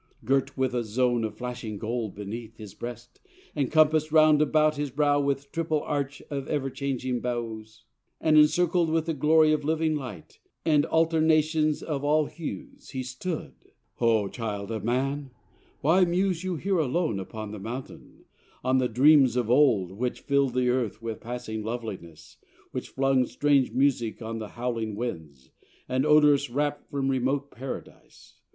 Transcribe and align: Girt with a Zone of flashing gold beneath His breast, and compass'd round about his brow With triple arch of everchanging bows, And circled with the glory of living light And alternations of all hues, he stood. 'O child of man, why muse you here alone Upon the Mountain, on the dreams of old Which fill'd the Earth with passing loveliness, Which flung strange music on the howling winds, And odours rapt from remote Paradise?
Girt 0.25 0.57
with 0.57 0.73
a 0.73 0.83
Zone 0.83 1.23
of 1.23 1.37
flashing 1.37 1.77
gold 1.77 2.15
beneath 2.15 2.57
His 2.57 2.73
breast, 2.73 3.19
and 3.55 3.71
compass'd 3.71 4.11
round 4.11 4.41
about 4.41 4.75
his 4.75 4.89
brow 4.89 5.19
With 5.21 5.51
triple 5.51 5.81
arch 5.83 6.23
of 6.31 6.47
everchanging 6.47 7.21
bows, 7.21 7.83
And 8.19 8.49
circled 8.49 8.89
with 8.89 9.05
the 9.05 9.13
glory 9.13 9.51
of 9.51 9.63
living 9.63 9.93
light 9.93 10.39
And 10.65 10.87
alternations 10.87 11.83
of 11.83 12.03
all 12.03 12.25
hues, 12.25 12.89
he 12.89 13.03
stood. 13.03 13.53
'O 13.99 14.27
child 14.27 14.71
of 14.71 14.83
man, 14.83 15.29
why 15.81 16.03
muse 16.03 16.43
you 16.43 16.55
here 16.55 16.79
alone 16.79 17.19
Upon 17.19 17.51
the 17.51 17.59
Mountain, 17.59 18.25
on 18.63 18.79
the 18.79 18.89
dreams 18.89 19.35
of 19.35 19.51
old 19.51 19.91
Which 19.91 20.21
fill'd 20.21 20.55
the 20.55 20.69
Earth 20.69 21.03
with 21.03 21.21
passing 21.21 21.61
loveliness, 21.61 22.37
Which 22.71 22.89
flung 22.89 23.27
strange 23.27 23.71
music 23.71 24.19
on 24.19 24.39
the 24.39 24.47
howling 24.47 24.95
winds, 24.95 25.51
And 25.87 26.07
odours 26.07 26.49
rapt 26.49 26.89
from 26.89 27.07
remote 27.11 27.51
Paradise? 27.51 28.39